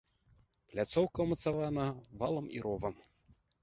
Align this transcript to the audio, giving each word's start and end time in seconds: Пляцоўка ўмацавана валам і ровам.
Пляцоўка 0.71 1.17
ўмацавана 1.29 1.87
валам 2.25 2.53
і 2.59 2.67
ровам. 2.69 2.95